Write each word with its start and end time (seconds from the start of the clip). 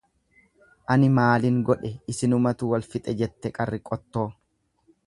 Ani 0.95 1.09
maalin 1.17 1.59
godhe 1.67 1.91
isinumatu 2.15 2.73
wal 2.73 2.89
fixe 2.95 3.17
jette 3.21 3.57
qarri 3.61 3.83
qotto. 3.93 4.27